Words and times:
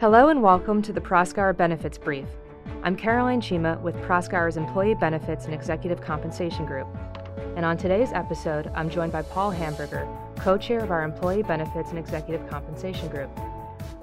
Hello 0.00 0.28
and 0.28 0.40
welcome 0.40 0.80
to 0.82 0.92
the 0.92 1.00
Proskauer 1.00 1.56
Benefits 1.56 1.98
Brief. 1.98 2.28
I'm 2.84 2.94
Caroline 2.94 3.40
Chima 3.40 3.80
with 3.80 3.96
Proskauer's 3.96 4.56
Employee 4.56 4.94
Benefits 4.94 5.46
and 5.46 5.52
Executive 5.52 6.00
Compensation 6.00 6.64
Group. 6.64 6.86
And 7.56 7.64
on 7.64 7.76
today's 7.76 8.12
episode, 8.12 8.70
I'm 8.76 8.88
joined 8.88 9.10
by 9.10 9.22
Paul 9.22 9.50
Hamburger, 9.50 10.06
co 10.36 10.56
chair 10.56 10.78
of 10.84 10.92
our 10.92 11.02
Employee 11.02 11.42
Benefits 11.42 11.90
and 11.90 11.98
Executive 11.98 12.48
Compensation 12.48 13.08
Group. 13.08 13.28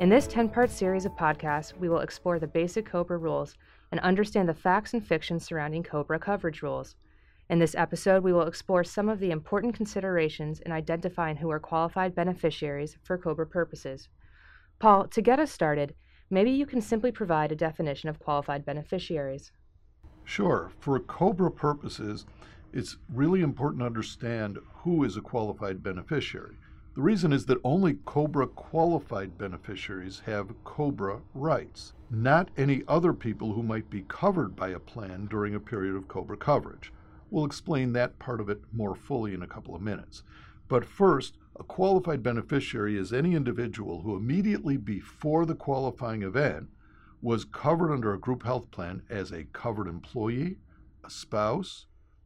In 0.02 0.09
this 0.09 0.27
10 0.27 0.50
part 0.50 0.70
series 0.70 1.05
of 1.05 1.13
podcasts, 1.13 1.71
we 1.77 1.88
will 1.88 2.02
explore 2.02 2.39
the 2.39 2.48
basic 2.48 2.86
COBRA 2.86 3.18
rules 3.18 3.55
and 3.89 4.02
understand 4.02 4.50
the 4.50 4.54
facts 4.54 4.93
and 4.93 5.07
fiction 5.07 5.39
surrounding 5.39 5.82
COBRA 5.82 6.20
coverage 6.20 6.62
rules. 6.62 6.98
In 7.50 7.59
this 7.59 7.73
episode, 7.73 8.21
we 8.21 8.34
will 8.34 8.48
explore 8.48 8.84
some 8.84 9.07
of 9.07 9.21
the 9.21 9.32
important 9.32 9.75
considerations 9.75 10.59
in 10.59 10.73
identifying 10.73 11.38
who 11.38 11.50
are 11.52 11.59
qualified 11.62 12.14
beneficiaries 12.14 12.98
for 13.02 13.18
COBRA 13.18 13.48
purposes. 13.48 14.09
Paul, 14.79 15.07
to 15.07 15.21
get 15.21 15.39
us 15.39 15.51
started, 15.51 15.95
maybe 16.29 16.52
you 16.52 16.65
can 16.65 16.81
simply 16.81 17.11
provide 17.11 17.52
a 17.52 17.55
definition 17.55 18.09
of 18.09 18.20
qualified 18.20 18.66
beneficiaries. 18.66 19.52
Sure. 20.23 20.71
For 20.79 20.99
COBRA 20.99 21.52
purposes, 21.52 22.25
it's 22.73 22.97
really 23.13 23.41
important 23.41 23.80
to 23.81 23.85
understand 23.85 24.57
who 24.83 25.03
is 25.03 25.16
a 25.16 25.21
qualified 25.21 25.81
beneficiary. 25.81 26.57
The 26.95 27.02
reason 27.02 27.31
is 27.31 27.45
that 27.45 27.59
only 27.63 27.95
COBRA 28.05 28.47
qualified 28.47 29.38
beneficiaries 29.38 30.21
have 30.25 30.55
COBRA 30.63 31.21
rights, 31.33 31.94
not 32.09 32.49
any 32.57 32.83
other 32.88 33.13
people 33.13 33.53
who 33.53 33.63
might 33.63 33.89
be 33.89 34.05
covered 34.07 34.55
by 34.55 34.69
a 34.69 34.80
plan 34.80 35.27
during 35.27 35.55
a 35.55 35.59
period 35.59 35.95
of 35.95 36.07
COBRA 36.07 36.38
coverage. 36.38 36.91
We'll 37.30 37.45
explain 37.45 37.94
that 37.94 38.17
part 38.17 38.39
of 38.39 38.49
it 38.49 38.61
more 38.71 38.95
fully 38.95 39.33
in 39.33 39.41
a 39.41 39.47
couple 39.47 39.75
of 39.75 39.81
minutes. 39.81 40.23
But 40.67 40.85
first, 40.85 41.38
a 41.58 41.64
qualified 41.64 42.22
beneficiary 42.22 42.98
is 42.98 43.14
any 43.14 43.34
individual 43.34 44.02
who 44.02 44.18
immediately 44.18 44.76
before 44.76 45.45
the 45.45 45.55
qualifying 45.55 46.22
event 46.22 46.68
was 47.22 47.45
covered 47.45 47.94
under 47.94 48.14
a 48.14 48.20
group 48.20 48.44
health 48.44 48.70
plan 48.72 49.02
as 49.09 49.31
a 49.31 49.45
covered 49.45 49.88
employee, 49.88 50.58
a 51.03 51.09
spouse, 51.09 51.86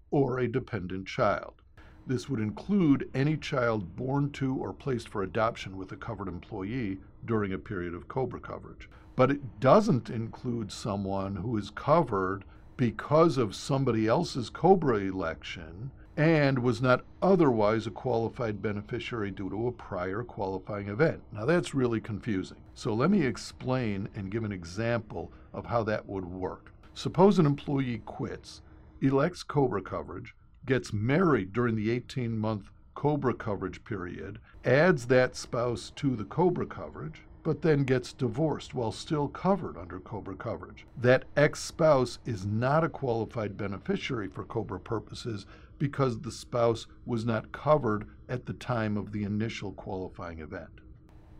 or 0.09 0.39
a 0.39 0.51
dependent 0.51 1.05
child. 1.05 1.61
This 2.07 2.27
would 2.27 2.39
include 2.39 3.07
any 3.13 3.37
child 3.37 3.95
born 3.95 4.31
to 4.31 4.55
or 4.55 4.73
placed 4.73 5.07
for 5.07 5.21
adoption 5.21 5.77
with 5.77 5.91
a 5.91 5.95
covered 5.95 6.27
employee 6.27 6.97
during 7.23 7.53
a 7.53 7.59
period 7.59 7.93
of 7.93 8.07
COBRA 8.07 8.39
coverage. 8.39 8.89
But 9.15 9.29
it 9.29 9.59
doesn't 9.59 10.09
include 10.09 10.71
someone 10.71 11.35
who 11.35 11.55
is 11.55 11.69
covered 11.69 12.45
because 12.77 13.37
of 13.37 13.53
somebody 13.53 14.07
else's 14.07 14.49
COBRA 14.49 15.01
election 15.01 15.91
and 16.19 16.59
was 16.59 16.81
not 16.81 17.05
otherwise 17.21 17.87
a 17.87 17.91
qualified 17.91 18.61
beneficiary 18.61 19.31
due 19.31 19.49
to 19.49 19.67
a 19.67 19.71
prior 19.71 20.21
qualifying 20.21 20.89
event. 20.89 21.23
Now 21.31 21.45
that's 21.45 21.73
really 21.73 22.01
confusing. 22.01 22.57
So 22.73 22.93
let 22.93 23.09
me 23.09 23.25
explain 23.25 24.09
and 24.13 24.29
give 24.29 24.43
an 24.43 24.51
example 24.51 25.31
of 25.53 25.65
how 25.65 25.83
that 25.83 26.05
would 26.09 26.25
work. 26.25 26.73
Suppose 26.93 27.39
an 27.39 27.45
employee 27.45 28.01
quits, 28.05 28.61
elects 29.01 29.43
COBRA 29.43 29.81
coverage, 29.81 30.35
gets 30.65 30.91
married 30.91 31.53
during 31.53 31.77
the 31.77 31.89
18 31.89 32.37
month 32.37 32.69
COBRA 32.95 33.35
coverage 33.35 33.85
period, 33.85 34.39
adds 34.65 35.05
that 35.05 35.37
spouse 35.37 35.89
to 35.95 36.17
the 36.17 36.25
COBRA 36.25 36.65
coverage, 36.65 37.21
but 37.49 37.63
then 37.63 37.83
gets 37.83 38.13
divorced 38.13 38.75
while 38.75 38.91
still 38.91 39.27
covered 39.27 39.75
under 39.75 39.99
COBRA 39.99 40.35
coverage. 40.35 40.85
That 40.95 41.25
ex 41.35 41.59
spouse 41.59 42.19
is 42.23 42.45
not 42.45 42.83
a 42.83 42.89
qualified 42.89 43.57
beneficiary 43.57 44.27
for 44.27 44.43
COBRA 44.43 44.79
purposes 44.81 45.47
because 45.79 46.19
the 46.19 46.31
spouse 46.31 46.85
was 47.07 47.25
not 47.25 47.51
covered 47.51 48.07
at 48.29 48.45
the 48.45 48.53
time 48.53 48.97
of 48.97 49.11
the 49.11 49.23
initial 49.23 49.71
qualifying 49.71 50.41
event. 50.41 50.69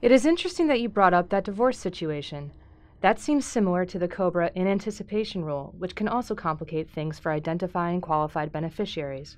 It 0.01 0.11
is 0.11 0.25
interesting 0.25 0.65
that 0.65 0.81
you 0.81 0.89
brought 0.89 1.13
up 1.13 1.29
that 1.29 1.43
divorce 1.43 1.77
situation. 1.77 2.53
That 3.01 3.19
seems 3.19 3.45
similar 3.45 3.85
to 3.85 3.99
the 3.99 4.07
COBRA 4.07 4.49
in 4.55 4.65
anticipation 4.65 5.45
rule, 5.45 5.75
which 5.77 5.93
can 5.93 6.07
also 6.07 6.33
complicate 6.33 6.89
things 6.89 7.19
for 7.19 7.31
identifying 7.31 8.01
qualified 8.01 8.51
beneficiaries. 8.51 9.37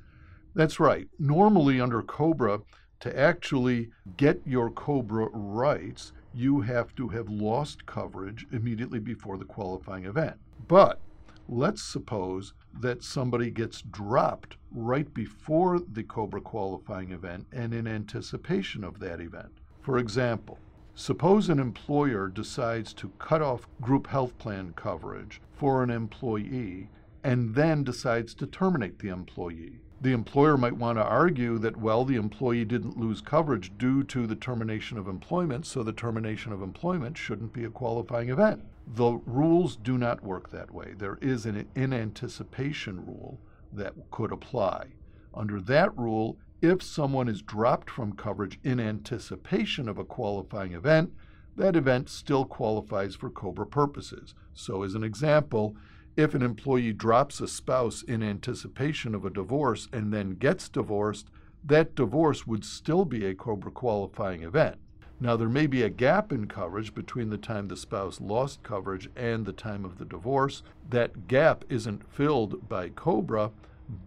That's 0.56 0.80
right. 0.80 1.10
Normally, 1.20 1.81
under 1.81 2.02
COBRA, 2.02 2.62
to 3.02 3.20
actually 3.20 3.90
get 4.16 4.40
your 4.46 4.70
COBRA 4.70 5.31
rights, 5.34 6.14
you 6.34 6.62
have 6.62 6.96
to 6.96 7.09
have 7.09 7.30
lost 7.30 7.86
coverage 7.86 8.47
immediately 8.52 9.00
before 9.00 9.38
the 9.38 9.46
qualifying 9.46 10.06
event. 10.06 10.38
But 10.68 11.00
let's 11.47 11.81
suppose 11.81 12.53
that 12.80 13.03
somebody 13.03 13.52
gets 13.52 13.81
dropped 13.81 14.56
right 14.72 15.14
before 15.14 15.80
the 15.80 16.03
COBRA 16.03 16.42
qualifying 16.42 17.12
event 17.12 17.47
and 17.52 17.74
in 17.74 17.88
anticipation 17.88 18.84
of 18.84 19.00
that 19.00 19.19
event. 19.19 19.52
For 19.81 19.97
example, 19.97 20.59
suppose 20.96 21.50
an 21.50 21.59
employer 21.59 22.30
decides 22.30 22.94
to 22.94 23.09
cut 23.19 23.42
off 23.42 23.68
group 23.81 24.08
health 24.08 24.38
plan 24.38 24.74
coverage 24.75 25.42
for 25.52 25.84
an 25.84 25.90
employee 25.90 26.90
and 27.24 27.53
then 27.53 27.84
decides 27.84 28.34
to 28.36 28.48
terminate 28.48 29.00
the 29.00 29.09
employee. 29.09 29.81
The 30.01 30.13
employer 30.13 30.57
might 30.57 30.78
want 30.78 30.97
to 30.97 31.03
argue 31.03 31.59
that, 31.59 31.78
well, 31.78 32.06
the 32.06 32.16
employee 32.16 32.66
didn't 32.66 32.97
lose 32.97 33.22
coverage 33.22 33.72
due 33.78 34.03
to 34.06 34.25
the 34.25 34.35
termination 34.35 34.97
of 34.97 35.07
employment, 35.07 35.67
so 35.67 35.84
the 35.84 35.94
termination 35.94 36.51
of 36.51 36.63
employment 36.63 37.19
shouldn't 37.19 37.53
be 37.53 37.66
a 37.66 37.69
qualifying 37.69 38.29
event. 38.29 38.63
The 38.88 39.22
rules 39.28 39.75
do 39.75 40.00
not 40.00 40.23
work 40.23 40.50
that 40.50 40.72
way. 40.72 40.95
There 40.97 41.19
is 41.22 41.45
an 41.45 41.67
in 41.75 41.94
anticipation 41.94 43.06
rule 43.06 43.39
that 43.72 43.94
could 44.09 44.31
apply. 44.31 44.88
Under 45.35 45.62
that 45.62 45.95
rule, 45.95 46.39
if 46.63 46.81
someone 46.81 47.28
is 47.28 47.44
dropped 47.44 47.91
from 47.91 48.13
coverage 48.13 48.59
in 48.63 48.79
anticipation 48.79 49.88
of 49.88 50.00
a 50.00 50.03
qualifying 50.03 50.73
event, 50.73 51.13
that 51.56 51.75
event 51.75 52.09
still 52.09 52.45
qualifies 52.45 53.13
for 53.13 53.29
COBRA 53.29 53.68
purposes. 53.68 54.33
So, 54.56 54.81
as 54.81 54.95
an 54.95 55.03
example, 55.03 55.75
if 56.18 56.34
an 56.34 56.42
employee 56.42 56.94
drops 56.94 57.40
a 57.40 57.48
spouse 57.48 58.04
in 58.04 58.22
anticipation 58.22 59.16
of 59.16 59.26
a 59.26 59.30
divorce 59.30 59.88
and 59.94 60.14
then 60.14 60.32
gets 60.32 60.70
divorced, 60.70 61.30
that 61.64 61.96
divorce 61.96 62.46
would 62.46 62.66
still 62.66 63.06
be 63.06 63.26
a 63.26 63.36
COBRA 63.36 63.72
qualifying 63.72 64.44
event. 64.44 64.78
Now, 65.20 65.38
there 65.38 65.50
may 65.50 65.68
be 65.68 65.84
a 65.84 65.90
gap 65.90 66.32
in 66.32 66.48
coverage 66.48 66.96
between 66.96 67.30
the 67.30 67.38
time 67.38 67.68
the 67.68 67.78
spouse 67.78 68.20
lost 68.20 68.64
coverage 68.64 69.08
and 69.16 69.46
the 69.46 69.54
time 69.54 69.86
of 69.86 70.00
the 70.00 70.06
divorce. 70.06 70.64
That 70.90 71.28
gap 71.28 71.64
isn't 71.70 72.12
filled 72.12 72.68
by 72.68 72.90
COBRA, 72.90 73.52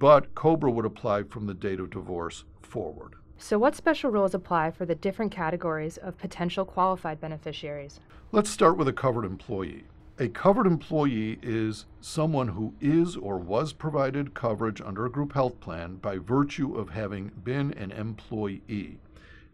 but 0.01 0.35
COBRA 0.35 0.73
would 0.73 0.85
apply 0.85 1.23
from 1.23 1.47
the 1.47 1.55
date 1.55 1.79
of 1.79 1.91
divorce 1.91 2.45
forward. 2.63 3.15
So, 3.39 3.59
what 3.59 3.77
special 3.77 4.11
rules 4.11 4.35
apply 4.35 4.73
for 4.73 4.87
the 4.87 4.95
different 4.97 5.31
categories 5.31 5.99
of 5.99 6.19
potential 6.19 6.65
qualified 6.65 7.21
beneficiaries? 7.21 8.01
Let's 8.33 8.51
start 8.51 8.77
with 8.77 8.89
a 8.89 8.93
covered 8.93 9.25
employee. 9.25 9.85
A 10.17 10.29
covered 10.29 10.69
employee 10.69 11.41
is 11.43 11.87
someone 12.01 12.47
who 12.47 12.75
is 12.81 13.17
or 13.17 13.37
was 13.37 13.73
provided 13.73 14.33
coverage 14.33 14.81
under 14.81 15.05
a 15.05 15.11
group 15.11 15.33
health 15.33 15.59
plan 15.59 15.97
by 15.97 16.19
virtue 16.19 16.77
of 16.77 16.91
having 16.91 17.33
been 17.43 17.73
an 17.73 17.91
employee. 17.91 19.01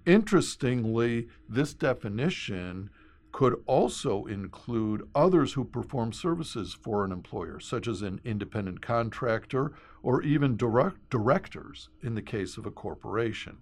Interestingly, 0.05 1.29
this 1.49 1.73
definition 1.73 2.91
could 3.33 3.63
also 3.65 4.27
include 4.27 5.09
others 5.15 5.55
who 5.55 5.65
perform 5.65 6.13
services 6.13 6.75
for 6.75 7.07
an 7.07 7.13
employer, 7.13 7.59
such 7.59 7.89
as 7.89 8.03
an 8.03 8.21
independent 8.23 8.83
contractor 8.83 9.73
or 10.03 10.21
even 10.21 10.59
direct 10.59 11.09
directors 11.09 11.89
in 12.03 12.15
the 12.15 12.21
case 12.21 12.59
of 12.59 12.67
a 12.67 12.71
corporation. 12.71 13.57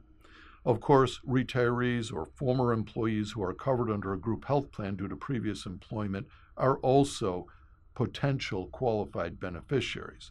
Of 0.64 0.80
course, 0.80 1.20
retirees 1.26 2.12
or 2.12 2.26
former 2.26 2.72
employees 2.72 3.30
who 3.30 3.42
are 3.44 3.54
covered 3.54 3.88
under 3.88 4.12
a 4.12 4.18
group 4.18 4.46
health 4.46 4.72
plan 4.72 4.96
due 4.96 5.06
to 5.06 5.16
previous 5.16 5.64
employment 5.64 6.26
are 6.58 6.78
also 6.78 7.46
potential 7.94 8.68
qualified 8.68 9.40
beneficiaries. 9.40 10.30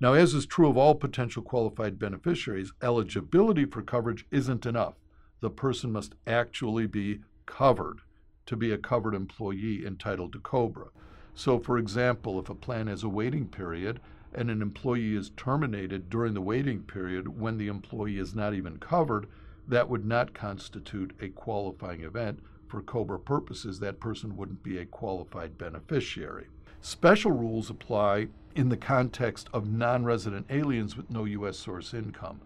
Now, 0.00 0.12
as 0.12 0.34
is 0.34 0.46
true 0.46 0.68
of 0.68 0.76
all 0.76 0.94
potential 0.94 1.42
qualified 1.42 1.98
beneficiaries, 1.98 2.72
eligibility 2.82 3.64
for 3.64 3.82
coverage 3.82 4.26
isn't 4.30 4.66
enough. 4.66 4.94
The 5.40 5.50
person 5.50 5.92
must 5.92 6.14
actually 6.26 6.86
be 6.86 7.20
covered 7.46 8.00
to 8.46 8.56
be 8.56 8.72
a 8.72 8.78
covered 8.78 9.14
employee 9.14 9.84
entitled 9.84 10.32
to 10.32 10.38
COBRA. 10.38 10.88
So, 11.34 11.58
for 11.58 11.78
example, 11.78 12.38
if 12.40 12.48
a 12.48 12.54
plan 12.54 12.86
has 12.86 13.02
a 13.02 13.08
waiting 13.08 13.46
period 13.46 14.00
and 14.34 14.50
an 14.50 14.62
employee 14.62 15.14
is 15.14 15.30
terminated 15.30 16.10
during 16.10 16.34
the 16.34 16.40
waiting 16.40 16.82
period 16.82 17.40
when 17.40 17.58
the 17.58 17.68
employee 17.68 18.18
is 18.18 18.34
not 18.34 18.54
even 18.54 18.78
covered, 18.78 19.26
that 19.66 19.88
would 19.88 20.04
not 20.04 20.34
constitute 20.34 21.14
a 21.20 21.28
qualifying 21.28 22.02
event 22.02 22.40
for 22.68 22.82
COBRA 22.82 23.20
purposes, 23.20 23.80
that 23.80 24.00
person 24.00 24.36
wouldn't 24.36 24.62
be 24.62 24.78
a 24.78 24.84
qualified 24.84 25.58
beneficiary. 25.58 26.46
Special 26.80 27.32
rules 27.32 27.70
apply 27.70 28.28
in 28.54 28.68
the 28.68 28.76
context 28.76 29.48
of 29.52 29.68
non 29.68 30.04
resident 30.04 30.46
aliens 30.50 30.96
with 30.96 31.10
no 31.10 31.24
U.S. 31.24 31.58
source 31.58 31.92
income. 31.92 32.40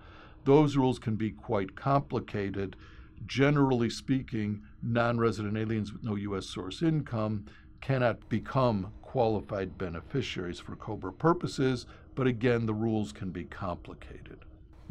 Those 0.44 0.76
rules 0.76 0.98
can 0.98 1.16
be 1.16 1.30
quite 1.30 1.76
complicated. 1.76 2.76
Generally 3.26 3.90
speaking, 3.90 4.62
non 4.82 5.19
resident 5.19 5.56
aliens 5.56 5.92
with 5.92 6.02
no 6.02 6.16
U.S. 6.16 6.46
source 6.46 6.82
income 6.82 7.44
cannot 7.80 8.28
become 8.28 8.92
qualified 9.02 9.76
beneficiaries 9.76 10.58
for 10.58 10.76
COBRA 10.76 11.12
purposes, 11.12 11.86
but 12.14 12.26
again, 12.26 12.64
the 12.66 12.74
rules 12.74 13.12
can 13.12 13.30
be 13.30 13.44
complicated. 13.44 14.38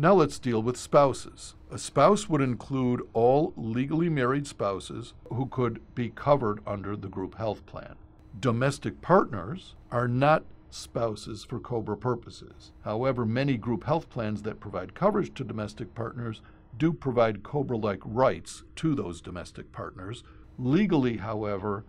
Now 0.02 0.16
let's 0.16 0.40
deal 0.40 0.64
with 0.64 0.78
spouses. 0.78 1.54
A 1.70 1.78
spouse 1.78 2.28
would 2.28 2.42
include 2.42 3.04
all 3.14 3.54
legally 3.56 4.10
married 4.10 4.48
spouses 4.48 5.14
who 5.26 5.46
could 5.46 5.80
be 5.94 6.10
covered 6.10 6.60
under 6.66 6.96
the 6.96 7.08
group 7.08 7.36
health 7.36 7.68
plan. 7.68 7.94
Domestic 8.40 9.00
partners 9.04 9.76
are 9.92 10.08
not 10.08 10.44
spouses 10.72 11.44
for 11.44 11.60
COBRA 11.60 11.98
purposes. 11.98 12.72
However, 12.84 13.28
many 13.28 13.58
group 13.58 13.84
health 13.84 14.10
plans 14.10 14.42
that 14.42 14.60
provide 14.60 14.96
coverage 14.96 15.36
to 15.36 15.44
domestic 15.44 15.94
partners 15.94 16.42
do 16.80 16.94
provide 16.94 17.44
COBRA 17.44 17.78
like 17.78 18.02
rights 18.04 18.64
to 18.78 18.96
those 18.96 19.22
domestic 19.22 19.72
partners. 19.72 20.24
Legally, 20.58 21.18
however, 21.18 21.86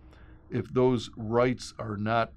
if 0.51 0.71
those 0.71 1.09
rights 1.17 1.73
are 1.79 1.97
not 1.97 2.31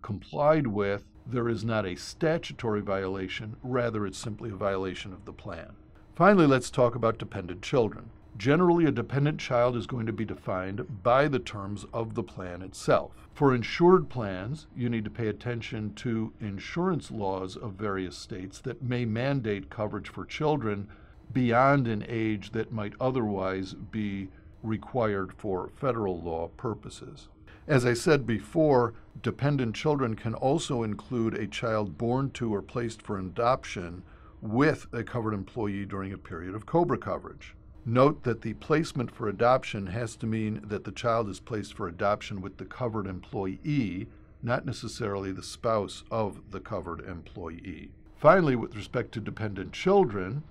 complied 0.00 0.68
with, 0.68 1.04
there 1.30 1.48
is 1.48 1.64
not 1.64 1.84
a 1.84 1.94
statutory 1.94 2.80
violation, 2.80 3.56
rather, 3.62 4.06
it's 4.06 4.18
simply 4.18 4.50
a 4.50 4.56
violation 4.56 5.12
of 5.12 5.24
the 5.24 5.32
plan. 5.32 5.72
Finally, 6.14 6.46
let's 6.46 6.70
talk 6.70 6.94
about 6.94 7.18
dependent 7.18 7.62
children. 7.62 8.10
Generally, 8.36 8.86
a 8.86 8.92
dependent 8.92 9.38
child 9.38 9.76
is 9.76 9.86
going 9.86 10.06
to 10.06 10.12
be 10.12 10.24
defined 10.24 11.02
by 11.02 11.28
the 11.28 11.38
terms 11.38 11.84
of 11.92 12.14
the 12.14 12.22
plan 12.22 12.62
itself. 12.62 13.28
For 13.34 13.54
insured 13.54 14.08
plans, 14.08 14.68
you 14.76 14.88
need 14.88 15.04
to 15.04 15.10
pay 15.10 15.28
attention 15.28 15.94
to 15.94 16.32
insurance 16.40 17.10
laws 17.10 17.56
of 17.56 17.74
various 17.74 18.16
states 18.16 18.60
that 18.60 18.82
may 18.82 19.04
mandate 19.04 19.70
coverage 19.70 20.08
for 20.08 20.24
children 20.24 20.88
beyond 21.32 21.86
an 21.88 22.04
age 22.08 22.52
that 22.52 22.72
might 22.72 22.94
otherwise 23.00 23.74
be 23.74 24.28
required 24.62 25.32
for 25.32 25.70
federal 25.76 26.20
law 26.20 26.48
purposes. 26.56 27.28
As 27.68 27.84
I 27.84 27.92
said 27.92 28.26
before, 28.26 28.94
dependent 29.20 29.74
children 29.74 30.16
can 30.16 30.32
also 30.32 30.82
include 30.82 31.34
a 31.34 31.46
child 31.46 31.98
born 31.98 32.30
to 32.30 32.54
or 32.54 32.62
placed 32.62 33.02
for 33.02 33.18
adoption 33.18 34.04
with 34.40 34.86
a 34.90 35.04
covered 35.04 35.34
employee 35.34 35.84
during 35.84 36.10
a 36.10 36.16
period 36.16 36.54
of 36.54 36.64
COBRA 36.64 36.96
coverage. 36.96 37.54
Note 37.84 38.22
that 38.22 38.40
the 38.40 38.54
placement 38.54 39.10
for 39.10 39.28
adoption 39.28 39.88
has 39.88 40.16
to 40.16 40.26
mean 40.26 40.62
that 40.64 40.84
the 40.84 40.92
child 40.92 41.28
is 41.28 41.40
placed 41.40 41.74
for 41.74 41.86
adoption 41.86 42.40
with 42.40 42.56
the 42.56 42.64
covered 42.64 43.06
employee, 43.06 44.08
not 44.42 44.64
necessarily 44.64 45.30
the 45.30 45.42
spouse 45.42 46.04
of 46.10 46.40
the 46.50 46.60
covered 46.60 47.00
employee. 47.00 47.90
Finally, 48.16 48.56
with 48.56 48.76
respect 48.76 49.12
to 49.12 49.20
dependent 49.20 49.74
children, 49.74 50.42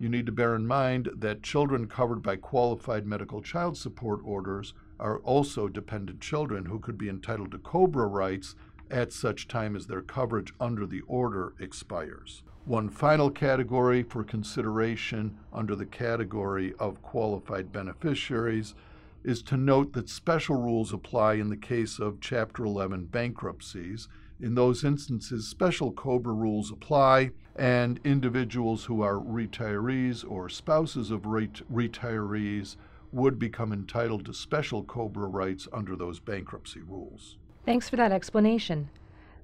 you 0.00 0.08
need 0.08 0.26
to 0.26 0.32
bear 0.32 0.56
in 0.56 0.66
mind 0.66 1.08
that 1.14 1.40
children 1.40 1.86
covered 1.86 2.20
by 2.20 2.34
qualified 2.34 3.06
medical 3.06 3.40
child 3.40 3.76
support 3.76 4.20
orders 4.24 4.74
are 4.98 5.18
also 5.18 5.68
dependent 5.68 6.20
children 6.20 6.66
who 6.66 6.78
could 6.78 6.96
be 6.96 7.08
entitled 7.08 7.50
to 7.50 7.58
COBRA 7.58 8.06
rights 8.06 8.54
at 8.90 9.12
such 9.12 9.48
time 9.48 9.74
as 9.74 9.86
their 9.86 10.02
coverage 10.02 10.52
under 10.60 10.86
the 10.86 11.00
order 11.02 11.54
expires. 11.58 12.42
One 12.64 12.88
final 12.88 13.30
category 13.30 14.02
for 14.02 14.24
consideration 14.24 15.36
under 15.52 15.74
the 15.74 15.86
category 15.86 16.72
of 16.78 17.02
qualified 17.02 17.72
beneficiaries 17.72 18.74
is 19.22 19.42
to 19.42 19.56
note 19.56 19.92
that 19.94 20.08
special 20.08 20.56
rules 20.56 20.92
apply 20.92 21.34
in 21.34 21.48
the 21.48 21.56
case 21.56 21.98
of 21.98 22.20
Chapter 22.20 22.64
11 22.64 23.06
bankruptcies. 23.06 24.08
In 24.40 24.54
those 24.54 24.84
instances, 24.84 25.46
special 25.46 25.92
COBRA 25.92 26.32
rules 26.32 26.70
apply, 26.70 27.30
and 27.56 28.00
individuals 28.04 28.84
who 28.84 29.00
are 29.00 29.14
retirees 29.16 30.24
or 30.28 30.48
spouses 30.48 31.10
of 31.10 31.24
ret- 31.26 31.62
retirees 31.72 32.76
would 33.14 33.38
become 33.38 33.72
entitled 33.72 34.26
to 34.26 34.34
special 34.34 34.82
COBRA 34.82 35.28
rights 35.28 35.68
under 35.72 35.94
those 35.94 36.18
bankruptcy 36.18 36.80
rules. 36.80 37.38
Thanks 37.64 37.88
for 37.88 37.96
that 37.96 38.12
explanation. 38.12 38.90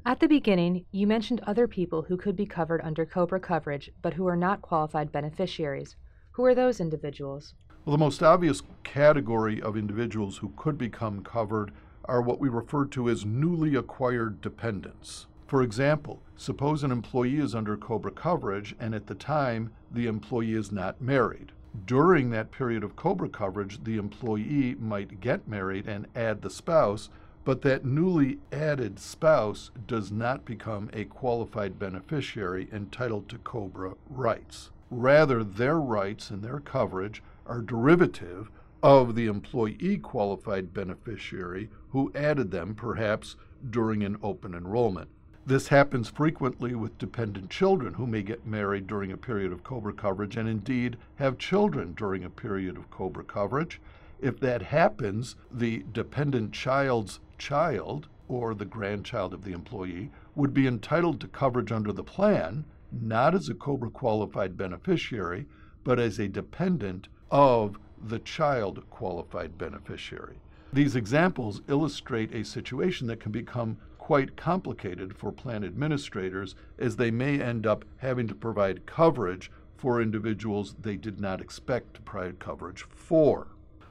At 0.05 0.19
the 0.19 0.28
beginning, 0.28 0.87
you 0.90 1.06
mentioned 1.06 1.40
other 1.46 1.69
people 1.69 2.02
who 2.02 2.17
could 2.17 2.34
be 2.34 2.46
covered 2.46 2.81
under 2.82 3.06
COBRA 3.06 3.40
coverage 3.40 3.90
but 4.02 4.14
who 4.14 4.26
are 4.26 4.37
not 4.37 4.61
qualified 4.61 5.12
beneficiaries. 5.12 5.96
Who 6.32 6.44
are 6.44 6.55
those 6.55 6.81
individuals? 6.81 7.55
Well, 7.84 7.96
the 7.96 8.05
most 8.05 8.22
obvious 8.22 8.62
category 8.82 9.62
of 9.62 9.76
individuals 9.76 10.38
who 10.38 10.52
could 10.56 10.76
become 10.76 11.22
covered 11.22 11.72
are 12.06 12.22
what 12.22 12.40
we 12.40 12.49
refer 12.49 12.87
to 12.87 13.08
as 13.08 13.25
newly 13.25 13.76
acquired 13.76 14.40
dependents. 14.40 15.26
For 15.46 15.62
example, 15.62 16.22
suppose 16.37 16.82
an 16.82 16.90
employee 16.90 17.38
is 17.38 17.55
under 17.55 17.76
COBRA 17.76 18.12
coverage 18.12 18.75
and 18.81 18.94
at 18.94 19.06
the 19.06 19.14
time 19.14 19.70
the 19.90 20.06
employee 20.06 20.55
is 20.55 20.72
not 20.72 21.00
married. 21.00 21.52
During 21.87 22.31
that 22.31 22.50
period 22.50 22.82
of 22.82 22.96
COBRA 22.96 23.28
coverage, 23.28 23.84
the 23.84 23.96
employee 23.96 24.75
might 24.75 25.20
get 25.20 25.46
married 25.46 25.87
and 25.87 26.08
add 26.17 26.43
the 26.43 26.50
spouse, 26.50 27.11
but 27.44 27.62
that 27.62 27.84
newly 27.84 28.38
added 28.52 28.99
spouse 28.99 29.70
does 29.87 30.11
not 30.11 30.44
become 30.44 30.90
a 30.93 31.05
qualified 31.05 31.78
beneficiary 31.78 32.69
entitled 32.72 33.28
to 33.28 33.38
COBRA 33.38 33.94
rights. 34.08 34.70
Rather, 34.90 35.44
their 35.44 35.78
rights 35.78 36.31
and 36.31 36.43
their 36.43 36.58
coverage 36.61 37.22
are 37.46 37.62
derivative 37.62 38.50
of 38.82 39.14
the 39.14 39.26
employee 39.26 39.99
qualified 39.99 40.75
beneficiary 40.75 41.70
who 41.90 42.11
added 42.14 42.50
them, 42.50 42.75
perhaps 42.75 43.37
during 43.69 44.02
an 44.02 44.17
open 44.22 44.55
enrollment. 44.55 45.08
This 45.46 45.69
happens 45.69 46.08
frequently 46.08 46.75
with 46.75 46.98
dependent 46.98 47.48
children 47.50 47.94
who 47.94 48.06
may 48.06 48.22
get 48.22 48.46
married 48.46 48.87
during 48.87 49.10
a 49.10 49.16
period 49.16 49.52
of 49.52 49.64
COBRA 49.64 49.94
coverage 49.94 50.37
and 50.37 50.48
indeed 50.48 50.98
have 51.16 51.38
children 51.38 51.94
during 51.94 52.22
a 52.22 52.31
period 52.31 52.76
of 52.76 52.90
COBRA 52.90 53.25
coverage. 53.25 53.81
If 54.20 54.38
that 54.40 54.60
happens, 54.60 55.37
the 55.50 55.84
dependent 55.92 56.52
child's 56.52 57.20
child 57.38 58.06
or 58.28 58.54
the 58.54 58.66
grandchild 58.66 59.32
of 59.32 59.42
the 59.42 59.52
employee 59.52 60.10
would 60.34 60.52
be 60.52 60.66
entitled 60.66 61.20
to 61.20 61.28
coverage 61.28 61.72
under 61.72 61.93
the 61.93 62.04
plan, 62.04 62.64
not 62.93 63.34
as 63.34 63.48
a 63.48 63.54
COBRA 63.54 63.90
qualified 63.90 64.56
beneficiary, 64.58 65.46
but 65.84 65.98
as 65.98 66.19
a 66.19 66.28
dependent 66.28 67.08
of 67.31 67.78
the 67.98 68.19
child 68.19 68.88
qualified 68.90 69.56
beneficiary. 69.56 70.36
These 70.72 70.94
examples 70.94 71.62
illustrate 71.66 72.32
a 72.34 72.44
situation 72.44 73.06
that 73.08 73.20
can 73.20 73.32
become 73.32 73.78
quite 74.10 74.34
complicated 74.34 75.16
for 75.16 75.30
plan 75.30 75.62
administrators 75.62 76.56
as 76.80 76.96
they 76.96 77.12
may 77.12 77.40
end 77.40 77.64
up 77.64 77.84
having 77.98 78.26
to 78.26 78.34
provide 78.34 78.84
coverage 78.84 79.52
for 79.76 80.02
individuals 80.02 80.74
they 80.80 80.96
did 80.96 81.20
not 81.20 81.40
expect 81.40 81.94
to 81.94 82.00
provide 82.00 82.36
coverage 82.40 82.82
for. 82.90 83.46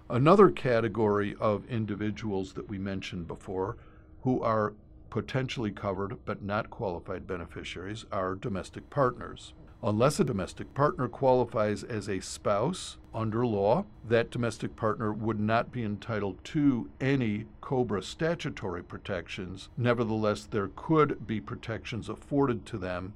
Another 0.10 0.50
category 0.50 1.34
of 1.40 1.66
individuals 1.70 2.52
that 2.52 2.68
we 2.68 2.78
mentioned 2.78 3.30
before 3.30 3.78
who 4.24 4.42
are 4.42 4.74
potentially 5.10 5.72
covered 5.72 6.18
but 6.26 6.44
not 6.44 6.70
qualified 6.70 7.26
beneficiaries 7.26 8.04
are 8.12 8.36
domestic 8.36 8.90
partners. 8.90 9.54
Unless 9.82 10.20
a 10.20 10.26
domestic 10.26 10.74
partner 10.74 11.08
qualifies 11.08 11.84
as 11.84 12.10
a 12.10 12.20
spouse 12.20 12.98
under 13.14 13.46
law, 13.46 13.86
that 14.06 14.30
domestic 14.30 14.76
partner 14.76 15.14
would 15.14 15.40
not 15.40 15.72
be 15.72 15.84
entitled 15.84 16.44
to 16.44 16.90
any 17.00 17.46
COBRA 17.62 18.04
statutory 18.04 18.84
protections. 18.84 19.70
Nevertheless, 19.78 20.46
there 20.46 20.72
could 20.76 21.26
be 21.26 21.40
protections 21.40 22.10
afforded 22.10 22.66
to 22.66 22.78
them 22.78 23.14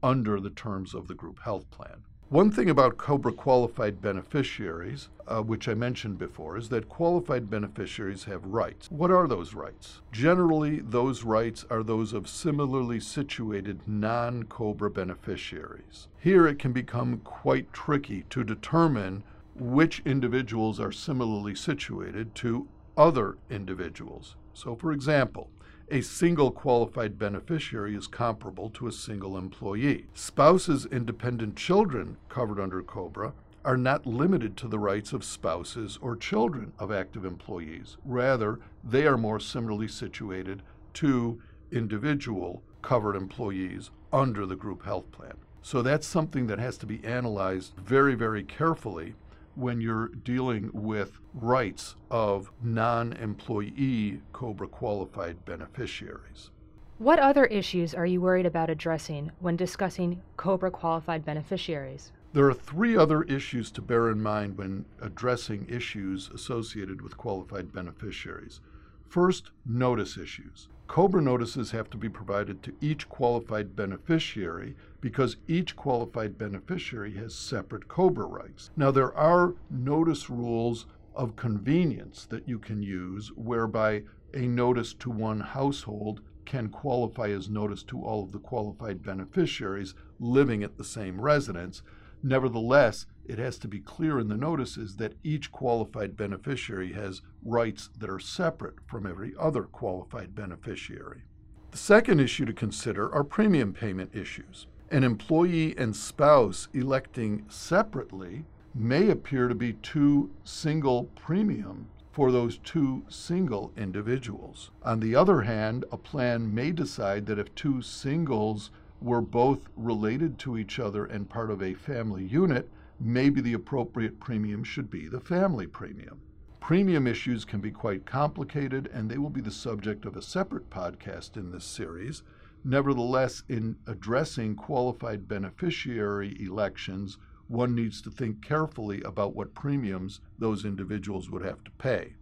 under 0.00 0.38
the 0.38 0.50
terms 0.50 0.94
of 0.94 1.08
the 1.08 1.14
group 1.14 1.40
health 1.40 1.68
plan. 1.72 2.04
One 2.28 2.50
thing 2.50 2.68
about 2.68 2.98
COBRA 2.98 3.34
qualified 3.34 4.02
beneficiaries, 4.02 5.10
uh, 5.28 5.42
which 5.42 5.68
I 5.68 5.74
mentioned 5.74 6.18
before, 6.18 6.56
is 6.56 6.70
that 6.70 6.88
qualified 6.88 7.48
beneficiaries 7.48 8.24
have 8.24 8.44
rights. 8.44 8.90
What 8.90 9.12
are 9.12 9.28
those 9.28 9.54
rights? 9.54 10.00
Generally, 10.10 10.80
those 10.80 11.22
rights 11.22 11.64
are 11.70 11.84
those 11.84 12.12
of 12.12 12.28
similarly 12.28 12.98
situated 12.98 13.86
non 13.86 14.42
COBRA 14.42 14.90
beneficiaries. 14.90 16.08
Here 16.18 16.48
it 16.48 16.58
can 16.58 16.72
become 16.72 17.18
quite 17.18 17.72
tricky 17.72 18.24
to 18.30 18.42
determine 18.42 19.22
which 19.54 20.02
individuals 20.04 20.80
are 20.80 20.90
similarly 20.90 21.54
situated 21.54 22.34
to 22.34 22.66
other 22.96 23.38
individuals. 23.50 24.34
So, 24.52 24.74
for 24.74 24.90
example, 24.90 25.48
a 25.88 26.00
single 26.00 26.50
qualified 26.50 27.18
beneficiary 27.18 27.94
is 27.94 28.06
comparable 28.08 28.70
to 28.70 28.88
a 28.88 28.92
single 28.92 29.38
employee. 29.38 30.06
Spouses 30.14 30.86
and 30.90 31.06
dependent 31.06 31.56
children 31.56 32.16
covered 32.28 32.58
under 32.58 32.82
COBRA 32.82 33.32
are 33.64 33.76
not 33.76 34.06
limited 34.06 34.56
to 34.56 34.68
the 34.68 34.78
rights 34.78 35.12
of 35.12 35.24
spouses 35.24 35.98
or 36.00 36.16
children 36.16 36.72
of 36.78 36.90
active 36.90 37.24
employees. 37.24 37.96
Rather, 38.04 38.58
they 38.82 39.06
are 39.06 39.16
more 39.16 39.40
similarly 39.40 39.88
situated 39.88 40.62
to 40.94 41.40
individual 41.70 42.62
covered 42.82 43.16
employees 43.16 43.90
under 44.12 44.46
the 44.46 44.56
group 44.56 44.84
health 44.84 45.10
plan. 45.12 45.34
So 45.62 45.82
that's 45.82 46.06
something 46.06 46.46
that 46.46 46.60
has 46.60 46.78
to 46.78 46.86
be 46.86 47.04
analyzed 47.04 47.74
very, 47.76 48.14
very 48.14 48.44
carefully 48.44 49.14
when 49.56 49.80
you're 49.80 50.08
dealing 50.08 50.70
with 50.72 51.18
rights 51.34 51.96
of 52.10 52.52
non 52.62 53.14
employee 53.14 54.20
COBRA 54.32 54.68
qualified 54.68 55.44
beneficiaries. 55.44 56.50
What 56.98 57.18
other 57.18 57.44
issues 57.46 57.94
are 57.94 58.06
you 58.06 58.20
worried 58.20 58.46
about 58.46 58.70
addressing 58.70 59.32
when 59.40 59.56
discussing 59.56 60.22
COBRA 60.36 60.70
qualified 60.70 61.24
beneficiaries? 61.24 62.12
There 62.32 62.48
are 62.48 62.54
three 62.54 62.96
other 62.96 63.22
issues 63.22 63.70
to 63.72 63.82
bear 63.82 64.10
in 64.10 64.22
mind 64.22 64.58
when 64.58 64.84
addressing 65.00 65.66
issues 65.68 66.28
associated 66.30 67.00
with 67.00 67.16
qualified 67.16 67.72
beneficiaries. 67.72 68.60
First, 69.08 69.52
notice 69.64 70.18
issues. 70.18 70.68
COBRA 70.88 71.20
notices 71.20 71.72
have 71.72 71.90
to 71.90 71.96
be 71.96 72.08
provided 72.08 72.62
to 72.62 72.72
each 72.80 73.08
qualified 73.08 73.74
beneficiary 73.74 74.76
because 75.00 75.36
each 75.48 75.74
qualified 75.74 76.38
beneficiary 76.38 77.14
has 77.14 77.34
separate 77.34 77.88
COBRA 77.88 78.26
rights. 78.26 78.70
Now, 78.76 78.90
there 78.90 79.14
are 79.14 79.54
notice 79.68 80.30
rules 80.30 80.86
of 81.14 81.36
convenience 81.36 82.26
that 82.26 82.48
you 82.48 82.58
can 82.58 82.82
use 82.82 83.32
whereby 83.34 84.04
a 84.34 84.46
notice 84.46 84.94
to 84.94 85.10
one 85.10 85.40
household 85.40 86.20
can 86.44 86.68
qualify 86.68 87.28
as 87.30 87.50
notice 87.50 87.82
to 87.82 88.02
all 88.02 88.22
of 88.22 88.32
the 88.32 88.38
qualified 88.38 89.02
beneficiaries 89.02 89.94
living 90.20 90.62
at 90.62 90.76
the 90.78 90.84
same 90.84 91.20
residence. 91.20 91.82
Nevertheless, 92.26 93.06
it 93.24 93.38
has 93.38 93.56
to 93.58 93.68
be 93.68 93.78
clear 93.78 94.18
in 94.18 94.26
the 94.26 94.36
notices 94.36 94.96
that 94.96 95.14
each 95.22 95.52
qualified 95.52 96.16
beneficiary 96.16 96.92
has 96.92 97.22
rights 97.44 97.88
that 97.96 98.10
are 98.10 98.18
separate 98.18 98.74
from 98.84 99.06
every 99.06 99.32
other 99.38 99.62
qualified 99.62 100.34
beneficiary. 100.34 101.22
The 101.70 101.78
second 101.78 102.18
issue 102.18 102.44
to 102.44 102.52
consider 102.52 103.14
are 103.14 103.22
premium 103.22 103.72
payment 103.72 104.12
issues. 104.12 104.66
An 104.90 105.04
employee 105.04 105.78
and 105.78 105.94
spouse 105.94 106.66
electing 106.74 107.44
separately 107.48 108.44
may 108.74 109.08
appear 109.08 109.46
to 109.46 109.54
be 109.54 109.74
two 109.74 110.32
single 110.42 111.04
premium 111.14 111.86
for 112.10 112.32
those 112.32 112.58
two 112.58 113.04
single 113.08 113.72
individuals. 113.76 114.72
On 114.82 114.98
the 114.98 115.14
other 115.14 115.42
hand, 115.42 115.84
a 115.92 115.96
plan 115.96 116.52
may 116.52 116.72
decide 116.72 117.26
that 117.26 117.38
if 117.38 117.54
two 117.54 117.82
singles 117.82 118.72
were 119.06 119.20
both 119.20 119.68
related 119.76 120.36
to 120.36 120.58
each 120.58 120.80
other 120.80 121.04
and 121.04 121.30
part 121.30 121.48
of 121.48 121.62
a 121.62 121.74
family 121.74 122.24
unit, 122.24 122.68
maybe 122.98 123.40
the 123.40 123.52
appropriate 123.52 124.18
premium 124.18 124.64
should 124.64 124.90
be 124.90 125.06
the 125.06 125.20
family 125.20 125.66
premium. 125.66 126.20
Premium 126.58 127.06
issues 127.06 127.44
can 127.44 127.60
be 127.60 127.70
quite 127.70 128.04
complicated, 128.04 128.90
and 128.92 129.08
they 129.08 129.18
will 129.18 129.30
be 129.30 129.40
the 129.40 129.52
subject 129.52 130.04
of 130.04 130.16
a 130.16 130.22
separate 130.22 130.68
podcast 130.70 131.36
in 131.36 131.52
this 131.52 131.64
series. 131.64 132.24
Nevertheless, 132.64 133.44
in 133.48 133.76
addressing 133.86 134.56
qualified 134.56 135.28
beneficiary 135.28 136.36
elections, 136.44 137.16
one 137.46 137.76
needs 137.76 138.02
to 138.02 138.10
think 138.10 138.42
carefully 138.42 139.02
about 139.02 139.36
what 139.36 139.54
premiums 139.54 140.18
those 140.36 140.64
individuals 140.64 141.30
would 141.30 141.44
have 141.44 141.62
to 141.62 141.70
pay. 141.78 142.14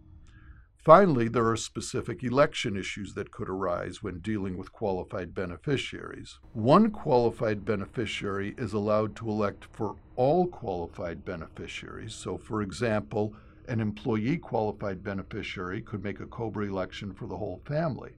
Finally, 0.85 1.27
there 1.27 1.47
are 1.47 1.57
specific 1.57 2.23
election 2.23 2.77
issues 2.77 3.15
that 3.15 3.31
could 3.31 3.49
arise 3.49 4.03
when 4.03 4.19
dealing 4.19 4.55
with 4.55 4.71
qualified 4.71 5.33
beneficiaries. 5.33 6.37
One 6.53 6.91
qualified 6.91 7.65
beneficiary 7.65 8.53
is 8.55 8.71
allowed 8.71 9.15
to 9.15 9.27
elect 9.27 9.65
for 9.71 9.95
all 10.15 10.45
qualified 10.45 11.25
beneficiaries. 11.25 12.13
So, 12.13 12.37
for 12.37 12.61
example, 12.61 13.33
an 13.67 13.79
employee 13.79 14.37
qualified 14.37 15.03
beneficiary 15.03 15.81
could 15.81 16.03
make 16.03 16.19
a 16.19 16.27
COBRA 16.27 16.67
election 16.67 17.13
for 17.13 17.25
the 17.25 17.37
whole 17.37 17.63
family. 17.65 18.11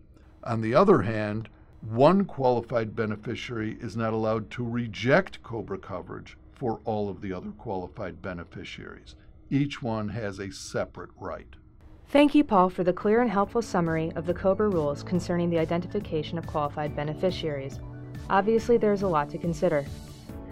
On 0.44 0.60
the 0.60 0.76
other 0.76 1.04
hand, 1.04 1.48
one 1.80 2.26
qualified 2.26 2.98
beneficiary 2.98 3.78
is 3.80 3.96
not 3.96 4.12
allowed 4.12 4.52
to 4.52 4.66
reject 4.66 5.42
COBRA 5.42 5.78
coverage 5.78 6.36
for 6.52 6.82
all 6.84 7.08
of 7.08 7.22
the 7.22 7.32
other 7.32 7.52
qualified 7.52 8.22
beneficiaries. 8.22 9.16
Each 9.50 9.82
one 9.82 10.10
has 10.10 10.38
a 10.40 10.52
separate 10.52 11.12
right. 11.18 11.56
Thank 12.10 12.34
you, 12.34 12.46
Paul, 12.46 12.70
for 12.70 12.86
the 12.86 12.94
clear 12.94 13.22
and 13.22 13.30
helpful 13.30 13.62
summary 13.62 14.14
of 14.16 14.26
the 14.26 14.34
COBRA 14.34 14.70
rules 14.70 15.04
concerning 15.04 15.50
the 15.50 15.60
identification 15.60 16.38
of 16.38 16.48
qualified 16.48 16.96
beneficiaries. 16.96 17.82
Obviously, 18.30 18.78
there 18.78 18.94
is 18.94 19.02
a 19.02 19.08
lot 19.08 19.30
to 19.32 19.38
consider. 19.38 19.86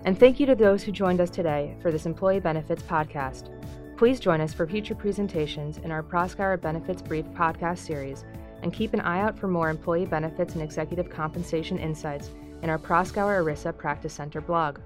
And 0.04 0.20
thank 0.20 0.38
you 0.38 0.46
to 0.48 0.56
those 0.56 0.84
who 0.84 0.92
joined 0.92 1.22
us 1.22 1.30
today 1.30 1.78
for 1.82 1.94
this 1.94 2.06
Employee 2.06 2.42
Benefits 2.42 2.84
podcast. 2.84 3.52
Please 3.96 4.20
join 4.20 4.42
us 4.42 4.54
for 4.54 4.68
future 4.68 4.96
presentations 4.96 5.78
in 5.78 5.92
our 5.92 6.04
Proskauer 6.04 6.60
Benefits 6.60 7.02
Brief 7.02 7.26
podcast 7.28 7.78
series, 7.78 8.26
and 8.62 8.74
keep 8.74 8.94
an 8.94 9.02
eye 9.02 9.22
out 9.22 9.40
for 9.40 9.48
more 9.48 9.70
employee 9.70 10.06
benefits 10.06 10.56
and 10.56 10.62
executive 10.62 11.10
compensation 11.10 11.78
insights 11.78 12.32
in 12.64 12.70
our 12.70 12.78
Proskauer 12.78 13.42
ERISA 13.42 13.78
Practice 13.78 14.14
Center 14.14 14.42
blog. 14.42 14.80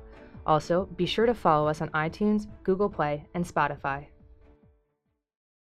Also, 0.45 0.85
be 0.95 1.07
sure 1.07 1.25
to 1.25 1.33
follow 1.33 1.67
us 1.67 1.81
on 1.81 1.89
iTunes, 1.89 2.45
Google 2.63 2.89
Play, 2.89 3.25
and 3.33 3.43
Spotify. 3.43 4.05